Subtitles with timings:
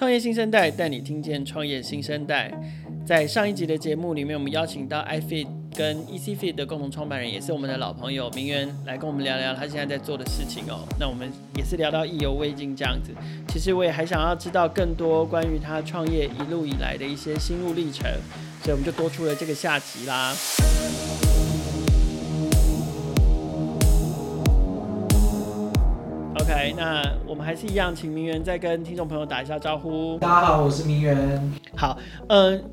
[0.00, 2.50] 创业新生代带你听见创业新生代。
[3.04, 10.88] 在上一集的节目里面，我们邀请到 iFIT 跟 ECFIT 的共同创办人，也是我们的老朋友明媛，来跟我们聊聊他现在在做的事情哦。
[10.98, 13.12] 那我们也是聊到意犹未尽这样子。
[13.48, 18.10] 其实我也还想要知道更多关于他创业一路以来的一些心路历程，
[18.62, 20.34] 所以我们就多出了这个下集啦。
[26.52, 30.18] OK，那我们还是一样，请明媛再跟听众朋友打一下招呼。
[30.18, 31.16] 大家好，我是明媛。
[31.76, 31.96] 好，
[32.28, 32.64] 嗯、呃。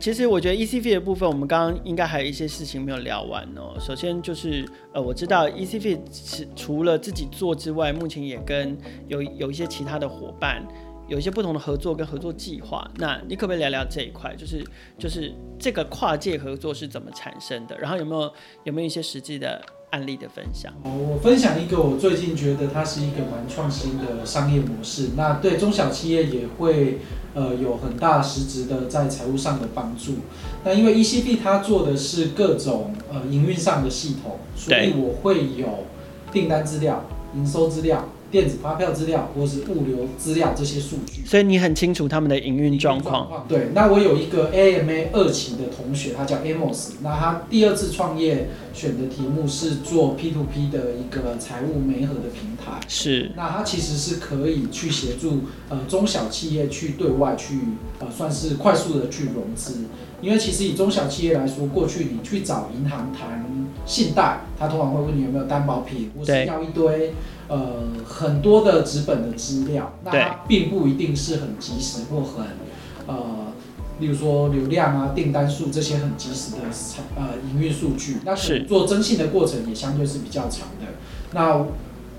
[0.00, 3.76] 其实我觉得 ECFIT 的部分，我们刚刚应该还有一些事情没有聊完哦。
[3.78, 8.76] 首先就是，呃，我知道 ECFIT 除了自己做之外，目前也跟
[9.06, 10.66] 有有一些其他的伙伴
[11.06, 12.90] 有一些不同的合作跟合作计划。
[12.96, 14.34] 那你可不可以聊聊这一块？
[14.34, 14.64] 就是
[14.98, 17.78] 就是这个跨界合作是怎么产生的？
[17.78, 18.32] 然后有没有
[18.64, 19.64] 有没有一些实际的？
[19.94, 20.72] 案例的分享。
[20.82, 26.98] 哦，我分享一个我最近觉得它是一个蛮创新的商业模式，那对中小企业也会
[27.32, 30.14] 呃有很大实质的在财务上的帮助。
[30.64, 35.84] 那因为 ECFIT 它做的是各种呃营运上的系统，所以我会有
[36.32, 37.04] 订单资料、
[37.36, 38.04] 营收资料。
[38.34, 43.46] 电子发票资料或是物流资料这些数据，所以你很清楚他们的营运状况。
[43.48, 52.80] 对，那我有一个 AMA 二期的同学，他叫 Amos，那他第二次创业选的题目是做 P2P 的一个财务媒合的平台。
[52.88, 57.60] 是，那他其实是可以去协助呃中小企业去对外去
[58.00, 59.84] 呃算是快速的去融资，
[60.20, 63.46] 因为其实以中小企业来说，过去你去找银行谈
[63.86, 67.14] 信贷，他通常会问你有没有担保品，或是要一堆。
[67.46, 72.46] 呃，很多的纸本的资料，那它并不一定是很及时或很
[73.06, 73.52] 呃，
[74.00, 76.60] 例如说流量啊、订单数这些很及时的
[77.14, 80.94] 呃营运数据，那是做征信的过程也相对是比较长的。
[81.32, 81.66] 那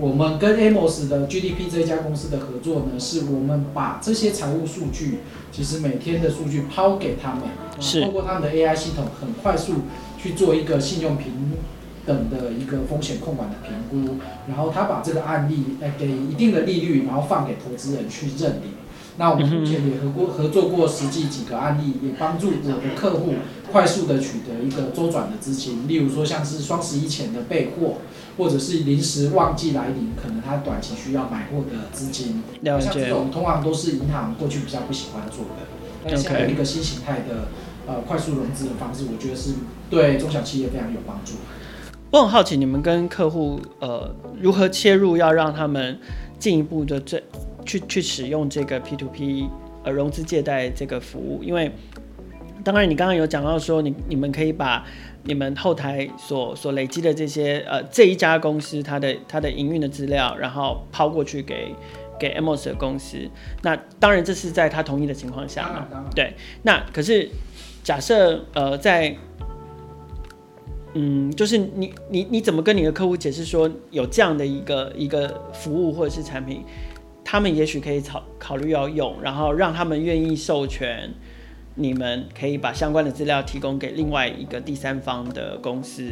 [0.00, 5.18] 我们跟 Amos 的 GDP 这一家公司的合作呢，是我们把这些财务数据，
[5.50, 7.42] 其实每天的数据抛给他们，
[7.80, 9.72] 是通过他们的 AI 系统，很快速
[10.18, 11.52] 去做一个信用评
[12.04, 14.16] 等的一个风险控管的评估，
[14.48, 18.72] 然后他把这个案例来给一定的利率，然后放给投资人去认领。
[19.18, 23.34] 那我们目前也合过合作过实际几个案例，也帮助我的客户
[23.72, 25.88] 快速的取得一个周转的资金。
[25.88, 27.96] 例如说像是双十一前的备货，
[28.36, 32.44] 或者是临时旺季来临，可能他短期需要买货的资金。
[32.64, 35.66] 像这种通常都是银行过去比较不喜欢做的，
[36.04, 37.48] 但现在有一个新形态的
[37.88, 39.54] 呃快速融资的方式，我觉得是
[39.90, 41.32] 对中小企业非常有帮助。
[42.10, 45.98] 我很好奇，你们跟客户呃如何切入，要让他们
[46.38, 47.22] 进一步的这
[47.66, 49.48] 去去使用这个 P to P
[49.84, 51.42] 呃融资借贷这个服务？
[51.42, 51.72] 因为
[52.64, 54.84] 当然你刚刚有讲到说，你你们可以把
[55.24, 61.74] 你们后台所所累积的这些呃这一家公司它的它的营运的资料，然后抛过去给
[62.18, 63.18] 给 Amos 的公司。
[63.62, 66.06] 那当然这是在他同意的情况下嘛？
[66.14, 66.34] 对。
[66.62, 67.28] 那可是
[67.88, 69.16] 假设呃在
[70.92, 76.62] 嗯，就是你你你怎么跟你的客户解释说有这样的一个一个服务或者是产品，
[77.24, 81.14] 他们也许可以考考虑要用，然后让他们愿意授权，
[81.76, 86.02] 你们可以把相关的资料提供给另外一个第三方的公司。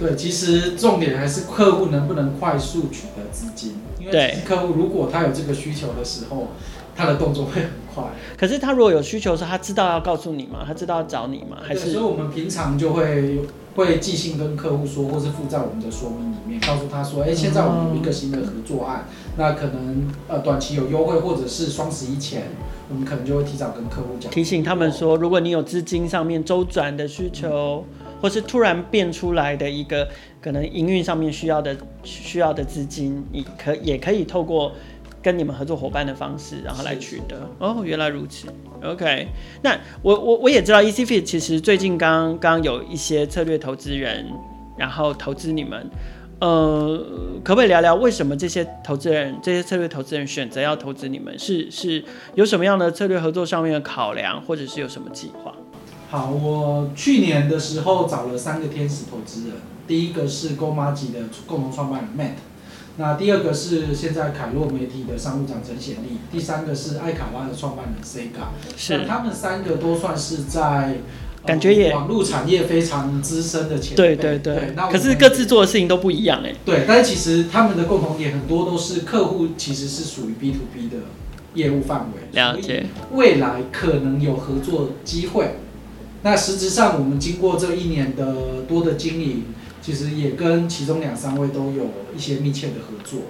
[0.00, 6.48] 对，其实重点还是客户能不能快速取得资金，因为客户如果他有这个需求的时候。
[6.96, 8.04] 他的动作会很快，
[8.38, 10.64] 可是他如果有需求的时候，他知道要告诉你吗？
[10.66, 11.58] 他知道要找你吗？
[11.62, 11.90] 还是？
[11.92, 13.40] 所以我们平常就会
[13.74, 22.44] 会寄信跟客户说，或是附在我们的说明里面，告诉他说，哎、欸，现在我们有一个新的合作案，嗯、那可能呃短期有优惠，或者是双十一前，
[22.88, 30.08] 我们可能就会提早跟客户讲，提醒他们说，如果你有资金上面周转的需求，嗯、或是突然变出来的一个
[30.40, 34.72] 可能营运上面需要的需要的资金，你可也可以透过。
[35.26, 38.46] 跟你们合作伙伴的方式，然后来取得哦，原来如此。
[38.80, 39.26] OK，
[39.60, 44.24] 那我我我也知道 ECFIT 其实最近刚刚有一些策略投资人，
[44.76, 45.90] 然后投资你们，
[46.38, 46.96] 呃，
[47.42, 51.36] 可不可以聊聊为什么这些投资人、这些策略投资人选择要投资你们？
[51.36, 52.04] 是是
[52.36, 55.52] 有什么样的策略合作上面的考量，或者是有什么计划？
[56.08, 59.56] 好，我去年的时候找了三个天使投资人，
[59.88, 61.18] 第一个是 g o m a g i 的
[61.48, 62.38] 共同创办人 Matt。
[62.98, 70.96] 那第二个是现在凯洛媒体的商务长陈显利，第三个是爱卡拉的创办人 Sega，是他们三个都算是在
[71.44, 74.56] 感觉也、呃、网络产业非常资深的前辈，对对对。
[74.56, 76.54] 对那可是各自做的事情都不一样哎。
[76.64, 80.96] 对，但是其实他们的共同点很多都是客户其实是属于 B to B 的
[81.52, 82.86] 业务范围，了解。
[83.12, 85.56] 未来可能有合作机会。
[86.22, 89.44] 那实质上我们经过这一年的多的经营。
[89.80, 93.20] 其实也跟其中两三位都有一些密切的合作。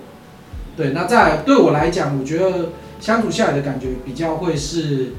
[0.76, 5.12] 对，那在对我来讲，我觉得相处下来的感觉比较会是，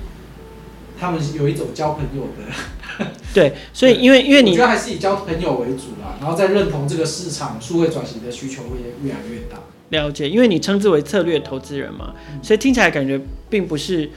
[1.00, 3.06] 他们有一种交朋友的。
[3.33, 9.57] 对，所以因为因为你我觉得还是以交朋友为主啦，然后再认同这个市场数位转型的需求会越来越大。
[9.89, 13.19] 了解，因为你称之为策略投资人嘛，嗯、所以听起来感觉
[13.50, 14.09] 并不是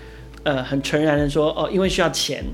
[0.43, 2.45] 呃很纯然的说哦，因为需要钱，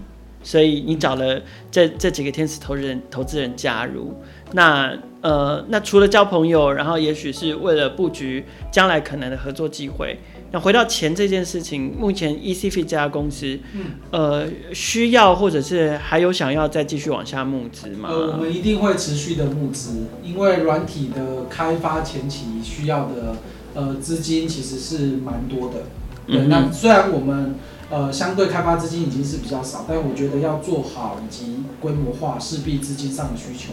[0.43, 4.15] 所以你找了这这几个天使投资人投资人加入。
[4.53, 10.19] 那呃，那除了交朋友，然后也许是为了布局将来可能的合作机会。
[10.53, 18.09] 那回到钱这件事情，目前 ECFIT 这家公司，嗯，呃，需要或者是还有想要再继续往下募资吗？
[18.13, 23.37] 呃，我们一定会持续的募资，因为软体的开发前期需要的
[23.75, 25.83] 呃资金其实是蛮多的。
[26.29, 27.57] 对，嗯、那虽然我们
[27.91, 33.73] 呃相对开发资金已经是比较少，但我觉得要做好以及规模化，势必资金上的需求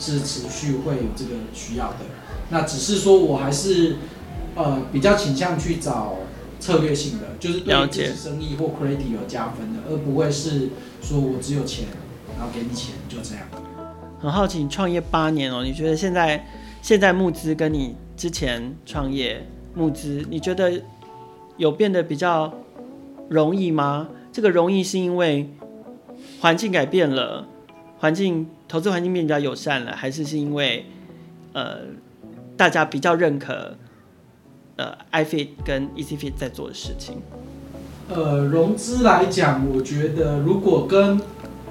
[0.00, 1.98] 是持续会有这个需要的。
[2.48, 3.98] 那只是说我还是。
[4.56, 6.16] 呃，比较倾向去找
[6.58, 10.70] 策略性的，就是对自己生意或 credit 有加分的，而不会是
[11.00, 11.86] 说我只有钱，
[12.36, 13.44] 然后给你钱就这样。
[14.20, 16.44] 很好奇，你创业八年哦，你觉得现在
[16.82, 20.82] 现在募资跟你之前创业募资，你觉得
[21.56, 22.52] 有变得比较
[23.28, 24.08] 容易吗？
[24.32, 25.48] 这个容易是因为
[26.40, 27.46] 环境改变了，
[28.00, 30.86] 环境投资环境变比较友善了，还是是因为
[31.52, 31.80] 呃
[32.56, 33.76] 大家比较认可？
[34.76, 37.16] 呃，iFIT 跟 ECFIT 在做的事情。
[38.08, 41.20] 呃，融资来讲，我觉得如果跟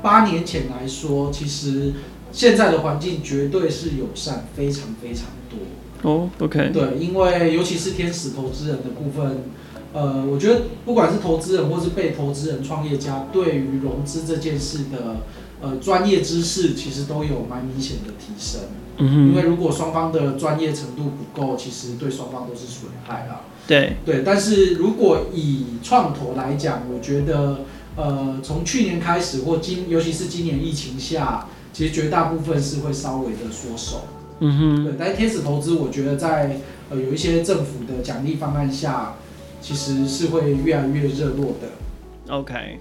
[0.03, 1.93] 八年前来说，其实
[2.31, 6.07] 现在的环境绝对是友善，非常非常多。
[6.07, 6.69] 哦，OK。
[6.71, 9.45] 对，因为尤其是天使投资人的部分，
[9.91, 15.15] 呃，我觉得不管是投资人或是被投资人、创业家，对于融资这件事的
[15.61, 18.61] 呃专业知识，其实都有蛮明显的提升。
[19.01, 23.41] 嗯因为如果双方的专业程度不够，其实对双方都是损害啦。
[23.65, 27.61] 对对，但是如果以创投来讲，我觉得，
[27.95, 34.01] 呃，从去年开始或今，尤其是今年疫情下，其实绝大部分是会稍微的缩手。
[34.39, 34.83] 嗯哼。
[34.83, 36.59] 对，但是天使投资，我觉得在
[36.89, 39.13] 呃有一些政府的奖励方案下，
[39.61, 42.33] 其实是会越来越热络的。
[42.33, 42.79] OK，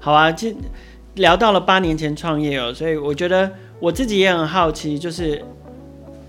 [0.00, 0.56] 好啊，今
[1.14, 5.42] 聊到了八年前创业哦，所以我觉得我自己也很好奇，就是。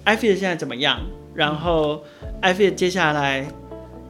[0.03, 0.99] iFIT 现在怎么样？
[1.35, 2.03] 然后
[2.41, 3.47] iFIT 接下来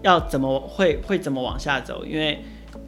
[0.01, 2.05] 要怎么会会怎么往下走？
[2.05, 2.41] 因为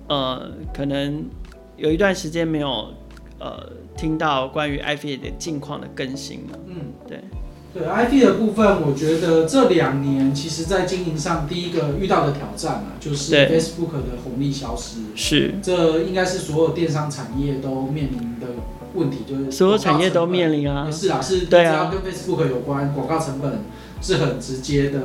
[0.07, 1.29] 呃，可能
[1.75, 2.93] 有一段时间没有
[3.39, 6.59] 呃听到关于 iFIT 的近况的更新了。
[6.65, 7.19] 嗯，对
[7.73, 14.99] 对，iFIT 的部分，我觉得这两年其实在经营上第一个遇到的挑战啊，就是 Facebook 的红利消失。
[15.15, 18.47] 是，这应该是所有电商产业都面临的。
[18.95, 23.61] 问题就是所有产业都面临啊，是啊，是只要跟 Facebook 有关，广告成本
[23.99, 24.99] 是很直接的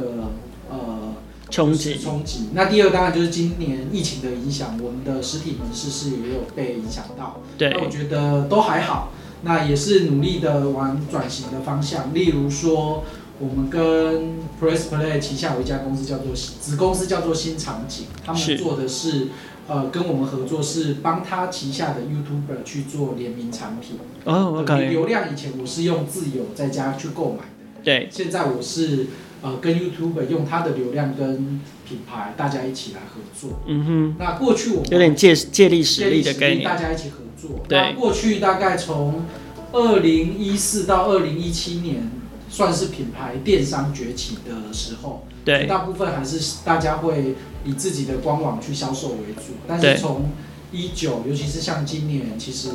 [0.71, 1.14] 呃
[1.49, 2.50] 冲击冲击。
[2.53, 7.41] 那第二当然就是今年疫情的影响，我们的实体门市是也有被影响到。
[7.56, 9.11] 对，那我觉得都还好，
[9.43, 12.14] 那也是努力的往转型的方向。
[12.14, 13.05] 例如说，
[13.38, 19.29] 我们跟 Press Play 旗下有一家公司叫做子公司叫做新场景，他们做的是。
[19.70, 23.99] 呃，跟我们合作是帮他旗下的 YouTuber 去做联名产品。
[24.25, 24.88] 哦，OK。
[24.88, 27.85] 流量以前我是用自有在家去购买的。
[27.85, 28.08] 对。
[28.11, 29.08] 现在我是
[29.43, 33.61] 呃跟 YouTuber 用他的流量跟品牌大家一起来合作。
[33.67, 34.17] 嗯哼。
[34.19, 36.64] 那过去我们有点借借力使力的概念。
[36.64, 37.64] 大家一起合作。
[37.68, 37.78] 对。
[37.78, 39.25] 那过去大概从
[39.73, 42.11] 二零一四到二零一七年，
[42.50, 45.26] 算是品牌电商崛起的时候。
[45.45, 45.66] 对。
[45.66, 47.37] 大部分还是大家会。
[47.64, 50.30] 以自己的官网去销售为主，但是从
[50.73, 52.71] 一九，尤其是像今年，其实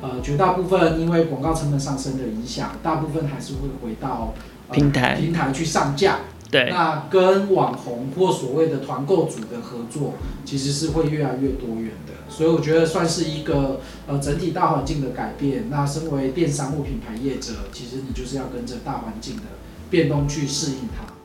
[0.00, 4.34] 呃绝大部分因为广告成本上升的影响，大部分还是会回到、
[4.68, 6.18] 呃、平台平台去上架。
[6.50, 10.14] 对，那跟网红或所谓的团购组的合作，
[10.44, 12.14] 其实是会越来越多元的。
[12.30, 15.68] 所以我觉得算是一个呃整体大环境的改变。
[15.68, 19.42] 那身为电商或品牌业者，其实你就是要跟着大环境的
[19.90, 21.17] 变动去适应它。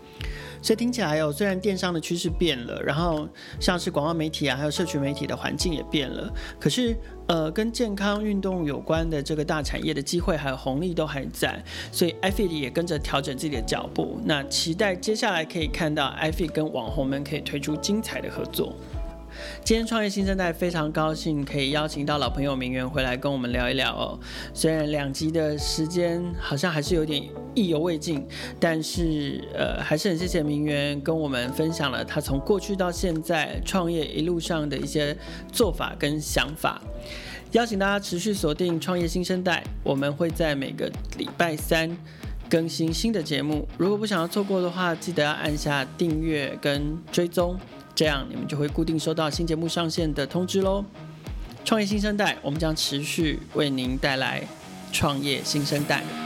[0.64, 3.28] 所以听起来哦，虽然电商的趋势变了，然后
[3.60, 6.96] 像是广告媒体啊，还有社群媒体的环境也变了，可是
[7.28, 14.20] 呃，跟健康运动有关的这个大产业的机会还有红利都还在，所以 iFIT 也跟着调整自己的脚步。
[14.24, 18.74] 那期待接下来可以看到 iFIT 跟网红们可以推出精彩的合作。
[19.64, 24.20] 今天创业新生代非常高兴可以邀请到老朋友明媛回来跟我们聊一聊哦。
[24.54, 27.24] 虽然两集的时间好像还是有点
[27.56, 28.26] 意犹未尽，
[28.60, 35.16] 但是呃还是很谢谢明媛跟我们分享了他从过去到现在创业一路上的一些
[35.52, 36.82] 做法跟想法。
[37.52, 41.96] 邀请大家持续锁定创业新生代，我们会在每个礼拜三
[42.50, 43.68] 更新新的节目。
[43.78, 47.56] 如果不想要错过的话，记得要按下订阅跟追踪，
[47.96, 50.84] 这样你们就会固定收到新节目上线的通知喽。
[51.66, 54.44] 创业新生代，我们将持续为您带来
[54.92, 56.23] 创业新生代。